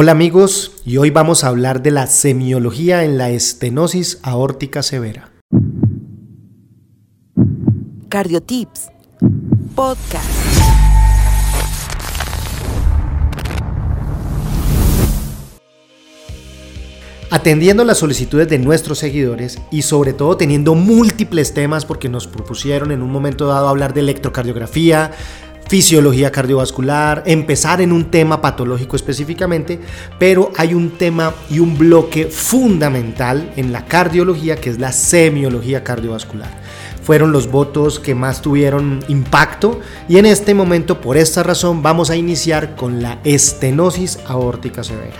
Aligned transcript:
Hola 0.00 0.12
amigos, 0.12 0.80
y 0.84 0.96
hoy 0.98 1.10
vamos 1.10 1.42
a 1.42 1.48
hablar 1.48 1.82
de 1.82 1.90
la 1.90 2.06
semiología 2.06 3.02
en 3.02 3.18
la 3.18 3.30
estenosis 3.30 4.20
aórtica 4.22 4.84
severa. 4.84 5.32
Cardiotips, 8.08 8.92
podcast. 9.74 10.24
Atendiendo 17.30 17.84
las 17.84 17.98
solicitudes 17.98 18.48
de 18.48 18.58
nuestros 18.58 19.00
seguidores 19.00 19.58
y 19.72 19.82
sobre 19.82 20.12
todo 20.12 20.36
teniendo 20.36 20.76
múltiples 20.76 21.52
temas 21.52 21.84
porque 21.84 22.08
nos 22.08 22.28
propusieron 22.28 22.92
en 22.92 23.02
un 23.02 23.10
momento 23.10 23.48
dado 23.48 23.68
hablar 23.68 23.94
de 23.94 24.00
electrocardiografía, 24.00 25.10
fisiología 25.68 26.32
cardiovascular, 26.32 27.22
empezar 27.26 27.80
en 27.80 27.92
un 27.92 28.10
tema 28.10 28.40
patológico 28.40 28.96
específicamente, 28.96 29.78
pero 30.18 30.50
hay 30.56 30.74
un 30.74 30.92
tema 30.92 31.34
y 31.50 31.60
un 31.60 31.76
bloque 31.76 32.26
fundamental 32.26 33.52
en 33.56 33.72
la 33.72 33.84
cardiología 33.84 34.56
que 34.56 34.70
es 34.70 34.78
la 34.78 34.92
semiología 34.92 35.84
cardiovascular. 35.84 36.50
Fueron 37.02 37.32
los 37.32 37.50
votos 37.50 38.00
que 38.00 38.14
más 38.14 38.42
tuvieron 38.42 39.04
impacto 39.08 39.80
y 40.08 40.18
en 40.18 40.26
este 40.26 40.54
momento 40.54 41.00
por 41.00 41.16
esta 41.16 41.42
razón 41.42 41.82
vamos 41.82 42.10
a 42.10 42.16
iniciar 42.16 42.74
con 42.76 43.02
la 43.02 43.18
estenosis 43.24 44.18
aórtica 44.26 44.82
severa. 44.84 45.16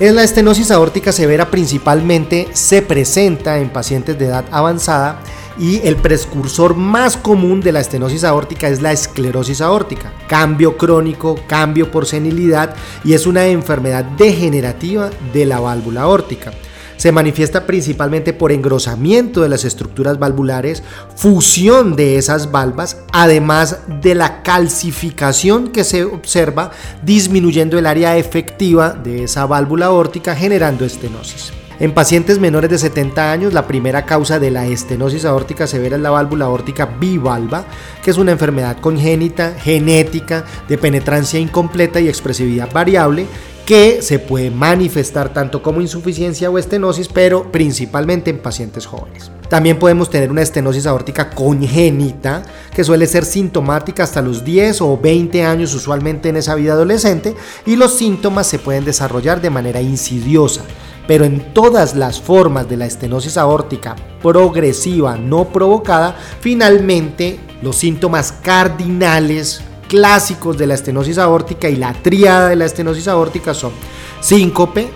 En 0.00 0.14
la 0.14 0.22
estenosis 0.22 0.70
aórtica 0.70 1.10
severa 1.10 1.50
principalmente 1.50 2.46
se 2.52 2.82
presenta 2.82 3.58
en 3.58 3.70
pacientes 3.70 4.16
de 4.16 4.26
edad 4.26 4.44
avanzada 4.52 5.20
y 5.58 5.80
el 5.86 5.96
precursor 5.96 6.74
más 6.74 7.16
común 7.16 7.60
de 7.60 7.72
la 7.72 7.80
estenosis 7.80 8.24
aórtica 8.24 8.68
es 8.68 8.80
la 8.80 8.92
esclerosis 8.92 9.60
aórtica, 9.60 10.12
cambio 10.28 10.76
crónico, 10.76 11.38
cambio 11.46 11.90
por 11.90 12.06
senilidad 12.06 12.74
y 13.04 13.14
es 13.14 13.26
una 13.26 13.46
enfermedad 13.46 14.04
degenerativa 14.04 15.10
de 15.32 15.46
la 15.46 15.60
válvula 15.60 16.02
aórtica. 16.02 16.52
Se 16.96 17.12
manifiesta 17.12 17.64
principalmente 17.64 18.32
por 18.32 18.50
engrosamiento 18.50 19.40
de 19.40 19.48
las 19.48 19.64
estructuras 19.64 20.18
valvulares, 20.18 20.82
fusión 21.14 21.94
de 21.94 22.18
esas 22.18 22.50
valvas, 22.50 22.98
además 23.12 23.78
de 24.02 24.16
la 24.16 24.42
calcificación 24.42 25.68
que 25.68 25.84
se 25.84 26.02
observa 26.02 26.72
disminuyendo 27.04 27.78
el 27.78 27.86
área 27.86 28.16
efectiva 28.16 28.90
de 28.90 29.24
esa 29.24 29.46
válvula 29.46 29.86
aórtica 29.86 30.34
generando 30.34 30.84
estenosis. 30.84 31.52
En 31.80 31.94
pacientes 31.94 32.40
menores 32.40 32.70
de 32.70 32.78
70 32.78 33.30
años, 33.30 33.52
la 33.52 33.68
primera 33.68 34.04
causa 34.04 34.40
de 34.40 34.50
la 34.50 34.66
estenosis 34.66 35.24
aórtica 35.24 35.68
severa 35.68 35.94
es 35.94 36.02
la 36.02 36.10
válvula 36.10 36.46
aórtica 36.46 36.86
bivalva, 36.86 37.66
que 38.02 38.10
es 38.10 38.18
una 38.18 38.32
enfermedad 38.32 38.78
congénita, 38.80 39.54
genética, 39.54 40.44
de 40.68 40.76
penetrancia 40.76 41.38
incompleta 41.38 42.00
y 42.00 42.08
expresividad 42.08 42.72
variable, 42.72 43.26
que 43.64 44.02
se 44.02 44.18
puede 44.18 44.50
manifestar 44.50 45.32
tanto 45.32 45.62
como 45.62 45.80
insuficiencia 45.80 46.50
o 46.50 46.58
estenosis, 46.58 47.06
pero 47.06 47.52
principalmente 47.52 48.30
en 48.30 48.40
pacientes 48.40 48.84
jóvenes. 48.84 49.30
También 49.48 49.78
podemos 49.78 50.10
tener 50.10 50.32
una 50.32 50.42
estenosis 50.42 50.84
aórtica 50.84 51.30
congénita, 51.30 52.42
que 52.74 52.82
suele 52.82 53.06
ser 53.06 53.24
sintomática 53.24 54.02
hasta 54.02 54.20
los 54.20 54.42
10 54.42 54.80
o 54.80 54.98
20 54.98 55.44
años, 55.44 55.72
usualmente 55.74 56.28
en 56.28 56.38
esa 56.38 56.56
vida 56.56 56.72
adolescente, 56.72 57.36
y 57.66 57.76
los 57.76 57.96
síntomas 57.96 58.48
se 58.48 58.58
pueden 58.58 58.84
desarrollar 58.84 59.40
de 59.40 59.50
manera 59.50 59.80
insidiosa 59.80 60.62
pero 61.08 61.24
en 61.24 61.54
todas 61.54 61.96
las 61.96 62.20
formas 62.20 62.68
de 62.68 62.76
la 62.76 62.84
estenosis 62.84 63.38
aórtica 63.38 63.96
progresiva 64.22 65.16
no 65.16 65.46
provocada, 65.46 66.14
finalmente 66.40 67.40
los 67.62 67.76
síntomas 67.76 68.30
cardinales 68.30 69.62
clásicos 69.88 70.58
de 70.58 70.66
la 70.66 70.74
estenosis 70.74 71.16
aórtica 71.16 71.70
y 71.70 71.76
la 71.76 71.94
tríada 71.94 72.50
de 72.50 72.56
la 72.56 72.66
estenosis 72.66 73.08
aórtica 73.08 73.54
son 73.54 73.72
síncope, 74.20 74.90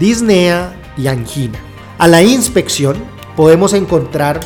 disnea 0.00 0.74
y 0.96 1.06
angina. 1.06 1.60
A 1.98 2.08
la 2.08 2.22
inspección 2.22 2.96
podemos 3.36 3.74
encontrar 3.74 4.40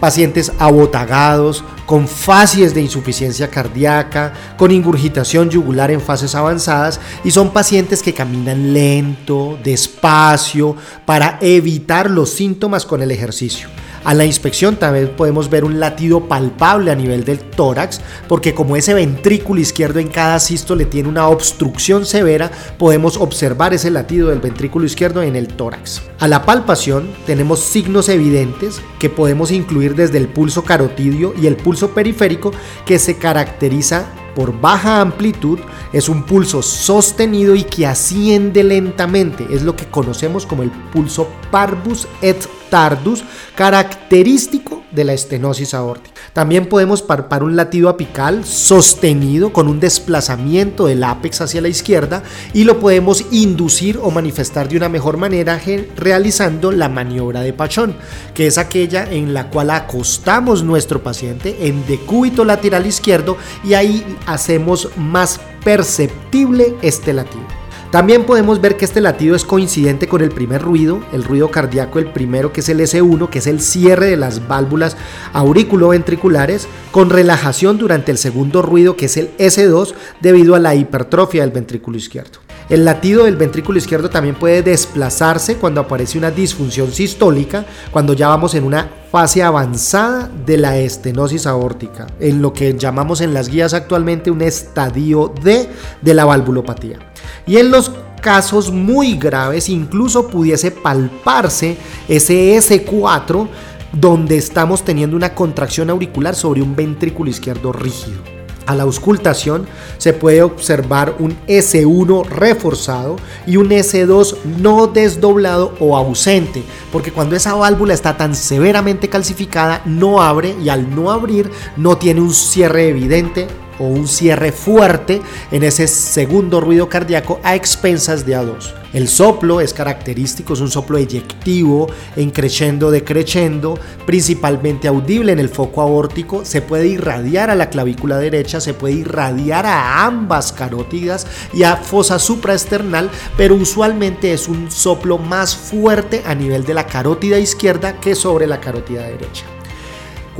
pacientes 0.00 0.50
abotagados, 0.58 1.62
con 1.86 2.08
facies 2.08 2.74
de 2.74 2.80
insuficiencia 2.80 3.48
cardíaca, 3.48 4.32
con 4.56 4.70
ingurgitación 4.70 5.50
yugular 5.50 5.90
en 5.90 6.00
fases 6.00 6.34
avanzadas 6.34 7.00
y 7.22 7.30
son 7.30 7.52
pacientes 7.52 8.02
que 8.02 8.14
caminan 8.14 8.72
lento, 8.72 9.58
despacio, 9.62 10.74
para 11.04 11.38
evitar 11.40 12.10
los 12.10 12.30
síntomas 12.30 12.86
con 12.86 13.02
el 13.02 13.10
ejercicio. 13.10 13.68
A 14.02 14.14
la 14.14 14.24
inspección 14.24 14.76
también 14.76 15.10
podemos 15.14 15.50
ver 15.50 15.62
un 15.62 15.78
latido 15.78 16.26
palpable 16.26 16.90
a 16.90 16.94
nivel 16.94 17.24
del 17.24 17.38
tórax, 17.38 18.00
porque 18.28 18.54
como 18.54 18.76
ese 18.76 18.94
ventrículo 18.94 19.60
izquierdo 19.60 19.98
en 19.98 20.08
cada 20.08 20.40
sístole 20.40 20.86
tiene 20.86 21.08
una 21.08 21.28
obstrucción 21.28 22.06
severa, 22.06 22.50
podemos 22.78 23.18
observar 23.18 23.74
ese 23.74 23.90
latido 23.90 24.28
del 24.30 24.40
ventrículo 24.40 24.86
izquierdo 24.86 25.22
en 25.22 25.36
el 25.36 25.48
tórax. 25.48 26.02
A 26.18 26.28
la 26.28 26.46
palpación 26.46 27.10
tenemos 27.26 27.60
signos 27.60 28.08
evidentes 28.08 28.80
que 28.98 29.10
podemos 29.10 29.50
incluir 29.50 29.94
desde 29.94 30.16
el 30.16 30.28
pulso 30.28 30.64
carotidio 30.64 31.34
y 31.40 31.46
el 31.46 31.56
pulso 31.56 31.90
periférico 31.90 32.52
que 32.86 32.98
se 32.98 33.18
caracteriza 33.18 34.06
por 34.34 34.58
baja 34.58 35.00
amplitud, 35.00 35.58
es 35.92 36.08
un 36.08 36.22
pulso 36.22 36.62
sostenido 36.62 37.54
y 37.54 37.64
que 37.64 37.86
asciende 37.86 38.62
lentamente. 38.62 39.46
Es 39.50 39.62
lo 39.62 39.76
que 39.76 39.86
conocemos 39.86 40.46
como 40.46 40.62
el 40.62 40.70
pulso 40.70 41.28
parvus 41.50 42.06
et 42.22 42.48
tardus, 42.70 43.24
característico 43.54 44.82
de 44.90 45.04
la 45.04 45.12
estenosis 45.12 45.74
aórtica. 45.74 46.20
También 46.32 46.66
podemos 46.66 47.02
parpar 47.02 47.42
un 47.42 47.56
latido 47.56 47.88
apical 47.88 48.44
sostenido 48.44 49.52
con 49.52 49.68
un 49.68 49.80
desplazamiento 49.80 50.86
del 50.86 51.04
ápex 51.04 51.40
hacia 51.40 51.60
la 51.60 51.68
izquierda 51.68 52.22
y 52.52 52.64
lo 52.64 52.78
podemos 52.78 53.26
inducir 53.30 53.98
o 54.02 54.10
manifestar 54.10 54.68
de 54.68 54.76
una 54.76 54.88
mejor 54.88 55.16
manera 55.16 55.60
realizando 55.96 56.72
la 56.72 56.88
maniobra 56.88 57.40
de 57.42 57.52
Pachón, 57.52 57.94
que 58.34 58.46
es 58.46 58.58
aquella 58.58 59.04
en 59.04 59.34
la 59.34 59.50
cual 59.50 59.70
acostamos 59.70 60.62
nuestro 60.62 61.02
paciente 61.02 61.66
en 61.66 61.86
decúbito 61.86 62.44
lateral 62.44 62.86
izquierdo 62.86 63.36
y 63.64 63.74
ahí 63.74 64.04
hacemos 64.26 64.88
más 64.96 65.40
perceptible 65.64 66.74
este 66.82 67.12
latido. 67.12 67.59
También 67.90 68.24
podemos 68.24 68.60
ver 68.60 68.76
que 68.76 68.84
este 68.84 69.00
latido 69.00 69.34
es 69.34 69.44
coincidente 69.44 70.06
con 70.06 70.22
el 70.22 70.30
primer 70.30 70.62
ruido, 70.62 71.00
el 71.12 71.24
ruido 71.24 71.50
cardíaco, 71.50 71.98
el 71.98 72.12
primero 72.12 72.52
que 72.52 72.60
es 72.60 72.68
el 72.68 72.78
S1, 72.78 73.28
que 73.28 73.40
es 73.40 73.48
el 73.48 73.60
cierre 73.60 74.06
de 74.06 74.16
las 74.16 74.46
válvulas 74.46 74.96
auriculoventriculares, 75.32 76.68
con 76.92 77.10
relajación 77.10 77.78
durante 77.78 78.12
el 78.12 78.18
segundo 78.18 78.62
ruido, 78.62 78.96
que 78.96 79.06
es 79.06 79.16
el 79.16 79.36
S2, 79.38 79.94
debido 80.20 80.54
a 80.54 80.60
la 80.60 80.76
hipertrofia 80.76 81.42
del 81.42 81.50
ventrículo 81.50 81.96
izquierdo. 81.96 82.38
El 82.68 82.84
latido 82.84 83.24
del 83.24 83.34
ventrículo 83.34 83.78
izquierdo 83.78 84.08
también 84.08 84.36
puede 84.36 84.62
desplazarse 84.62 85.56
cuando 85.56 85.80
aparece 85.80 86.16
una 86.16 86.30
disfunción 86.30 86.92
sistólica, 86.92 87.66
cuando 87.90 88.12
ya 88.12 88.28
vamos 88.28 88.54
en 88.54 88.62
una 88.62 88.88
fase 89.10 89.42
avanzada 89.42 90.30
de 90.46 90.58
la 90.58 90.76
estenosis 90.76 91.44
aórtica, 91.44 92.06
en 92.20 92.40
lo 92.40 92.52
que 92.52 92.78
llamamos 92.78 93.20
en 93.20 93.34
las 93.34 93.48
guías 93.48 93.74
actualmente 93.74 94.30
un 94.30 94.42
estadio 94.42 95.34
D 95.42 95.68
de 96.00 96.14
la 96.14 96.24
valvulopatía. 96.24 97.09
Y 97.46 97.56
en 97.56 97.70
los 97.70 97.92
casos 98.20 98.70
muy 98.70 99.16
graves 99.16 99.68
incluso 99.68 100.28
pudiese 100.28 100.70
palparse 100.70 101.76
ese 102.08 102.56
S4 102.56 103.48
donde 103.92 104.36
estamos 104.36 104.84
teniendo 104.84 105.16
una 105.16 105.34
contracción 105.34 105.90
auricular 105.90 106.34
sobre 106.34 106.62
un 106.62 106.76
ventrículo 106.76 107.30
izquierdo 107.30 107.72
rígido. 107.72 108.20
A 108.66 108.74
la 108.76 108.84
auscultación 108.84 109.66
se 109.98 110.12
puede 110.12 110.42
observar 110.42 111.16
un 111.18 111.36
S1 111.48 112.26
reforzado 112.26 113.16
y 113.44 113.56
un 113.56 113.70
S2 113.70 114.36
no 114.58 114.86
desdoblado 114.86 115.74
o 115.80 115.96
ausente, 115.96 116.62
porque 116.92 117.10
cuando 117.10 117.34
esa 117.34 117.54
válvula 117.54 117.94
está 117.94 118.16
tan 118.16 118.36
severamente 118.36 119.08
calcificada 119.08 119.82
no 119.86 120.22
abre 120.22 120.54
y 120.62 120.68
al 120.68 120.94
no 120.94 121.10
abrir 121.10 121.50
no 121.76 121.98
tiene 121.98 122.20
un 122.20 122.32
cierre 122.32 122.88
evidente 122.88 123.48
o 123.80 123.86
un 123.86 124.06
cierre 124.06 124.52
fuerte 124.52 125.20
en 125.50 125.64
ese 125.64 125.88
segundo 125.88 126.60
ruido 126.60 126.88
cardíaco 126.88 127.40
a 127.42 127.56
expensas 127.56 128.24
de 128.24 128.36
A2. 128.36 128.74
El 128.92 129.08
soplo 129.08 129.60
es 129.60 129.72
característico, 129.72 130.54
es 130.54 130.60
un 130.60 130.70
soplo 130.70 130.98
eyectivo, 130.98 131.88
en 132.16 132.30
crescendo, 132.30 132.90
decreciendo, 132.90 133.78
principalmente 134.04 134.88
audible 134.88 135.32
en 135.32 135.38
el 135.38 135.48
foco 135.48 135.80
aórtico, 135.80 136.44
se 136.44 136.60
puede 136.60 136.88
irradiar 136.88 137.50
a 137.50 137.54
la 137.54 137.70
clavícula 137.70 138.18
derecha, 138.18 138.60
se 138.60 138.74
puede 138.74 138.94
irradiar 138.94 139.64
a 139.64 140.04
ambas 140.04 140.52
carótidas 140.52 141.26
y 141.52 141.62
a 141.62 141.76
fosa 141.76 142.18
supraesternal, 142.18 143.10
pero 143.36 143.54
usualmente 143.54 144.32
es 144.32 144.48
un 144.48 144.70
soplo 144.70 145.18
más 145.18 145.56
fuerte 145.56 146.22
a 146.26 146.34
nivel 146.34 146.64
de 146.64 146.74
la 146.74 146.86
carótida 146.86 147.38
izquierda 147.38 148.00
que 148.00 148.16
sobre 148.16 148.48
la 148.48 148.60
carótida 148.60 149.02
derecha. 149.02 149.59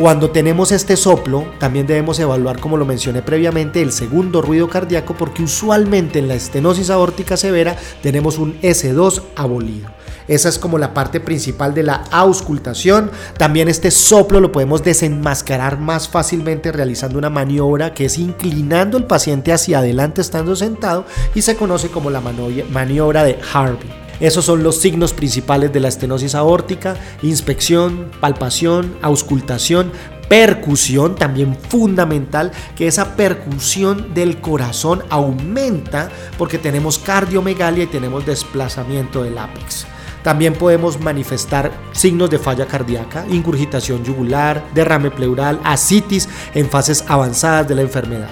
Cuando 0.00 0.30
tenemos 0.30 0.72
este 0.72 0.96
soplo, 0.96 1.44
también 1.58 1.86
debemos 1.86 2.18
evaluar, 2.18 2.58
como 2.58 2.78
lo 2.78 2.86
mencioné 2.86 3.20
previamente, 3.20 3.82
el 3.82 3.92
segundo 3.92 4.40
ruido 4.40 4.66
cardíaco 4.66 5.12
porque 5.12 5.42
usualmente 5.42 6.18
en 6.18 6.26
la 6.26 6.36
estenosis 6.36 6.88
aórtica 6.88 7.36
severa 7.36 7.76
tenemos 8.00 8.38
un 8.38 8.58
S2 8.62 9.20
abolido. 9.36 9.90
Esa 10.26 10.48
es 10.48 10.58
como 10.58 10.78
la 10.78 10.94
parte 10.94 11.20
principal 11.20 11.74
de 11.74 11.82
la 11.82 12.04
auscultación. 12.12 13.10
También 13.36 13.68
este 13.68 13.90
soplo 13.90 14.40
lo 14.40 14.52
podemos 14.52 14.82
desenmascarar 14.82 15.78
más 15.78 16.08
fácilmente 16.08 16.72
realizando 16.72 17.18
una 17.18 17.28
maniobra 17.28 17.92
que 17.92 18.06
es 18.06 18.16
inclinando 18.16 18.96
el 18.96 19.04
paciente 19.04 19.52
hacia 19.52 19.80
adelante 19.80 20.22
estando 20.22 20.56
sentado 20.56 21.04
y 21.34 21.42
se 21.42 21.56
conoce 21.56 21.90
como 21.90 22.08
la 22.08 22.22
maniobra 22.22 23.22
de 23.22 23.38
Harvey. 23.52 23.99
Esos 24.20 24.44
son 24.44 24.62
los 24.62 24.76
signos 24.76 25.14
principales 25.14 25.72
de 25.72 25.80
la 25.80 25.88
estenosis 25.88 26.34
aórtica, 26.34 26.96
inspección, 27.22 28.10
palpación, 28.20 28.94
auscultación, 29.00 29.92
percusión, 30.28 31.16
también 31.16 31.56
fundamental, 31.56 32.52
que 32.76 32.86
esa 32.86 33.16
percusión 33.16 34.14
del 34.14 34.40
corazón 34.40 35.02
aumenta 35.08 36.10
porque 36.38 36.58
tenemos 36.58 36.98
cardiomegalia 36.98 37.84
y 37.84 37.88
tenemos 37.88 38.24
desplazamiento 38.26 39.22
del 39.22 39.38
ápex. 39.38 39.86
También 40.22 40.52
podemos 40.52 41.00
manifestar 41.00 41.72
signos 41.92 42.28
de 42.28 42.38
falla 42.38 42.66
cardíaca, 42.66 43.24
ingurgitación 43.30 44.04
yugular, 44.04 44.62
derrame 44.74 45.10
pleural, 45.10 45.58
asitis 45.64 46.28
en 46.54 46.68
fases 46.68 47.04
avanzadas 47.08 47.66
de 47.66 47.74
la 47.74 47.82
enfermedad. 47.82 48.28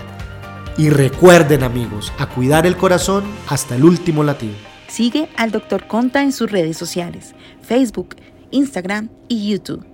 Y 0.76 0.91
recuerden 0.91 1.62
amigos, 1.62 2.12
a 2.19 2.26
cuidar 2.26 2.67
el 2.67 2.76
corazón 2.76 3.25
hasta 3.49 3.75
el 3.75 3.84
último 3.84 4.23
latido. 4.23 4.68
Sigue 4.88 5.29
al 5.37 5.52
Dr. 5.52 5.87
Conta 5.87 6.23
en 6.23 6.32
sus 6.32 6.50
redes 6.50 6.76
sociales, 6.76 7.35
Facebook, 7.62 8.17
Instagram 8.50 9.11
y 9.29 9.50
YouTube. 9.50 9.88